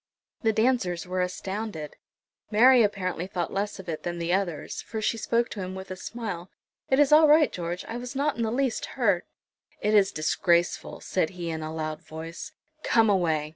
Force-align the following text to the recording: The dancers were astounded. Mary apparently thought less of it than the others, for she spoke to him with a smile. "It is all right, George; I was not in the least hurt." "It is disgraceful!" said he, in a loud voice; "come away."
The 0.41 0.51
dancers 0.51 1.05
were 1.05 1.21
astounded. 1.21 1.95
Mary 2.49 2.81
apparently 2.81 3.27
thought 3.27 3.53
less 3.53 3.77
of 3.77 3.87
it 3.87 4.01
than 4.01 4.17
the 4.17 4.33
others, 4.33 4.81
for 4.81 4.99
she 4.99 5.15
spoke 5.15 5.47
to 5.49 5.59
him 5.59 5.75
with 5.75 5.91
a 5.91 5.95
smile. 5.95 6.49
"It 6.89 6.97
is 6.97 7.11
all 7.11 7.27
right, 7.27 7.51
George; 7.53 7.85
I 7.87 7.97
was 7.97 8.15
not 8.15 8.35
in 8.35 8.41
the 8.41 8.49
least 8.51 8.87
hurt." 8.97 9.27
"It 9.79 9.93
is 9.93 10.11
disgraceful!" 10.11 11.01
said 11.01 11.29
he, 11.37 11.51
in 11.51 11.61
a 11.61 11.71
loud 11.71 12.01
voice; 12.01 12.51
"come 12.81 13.11
away." 13.11 13.49